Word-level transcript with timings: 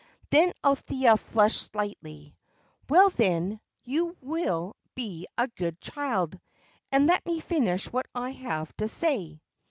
Then 0.31 0.51
Althea 0.65 1.15
flushed 1.15 1.61
slightly. 1.73 2.35
"Well, 2.89 3.11
then, 3.11 3.59
you 3.83 4.17
will 4.19 4.75
be 4.95 5.27
a 5.37 5.47
good 5.47 5.79
child, 5.79 6.39
and 6.91 7.05
let 7.05 7.23
me 7.23 7.39
finish 7.39 7.85
what 7.85 8.07
I 8.15 8.31
have 8.31 8.75
to 8.77 8.87
say." 8.87 9.39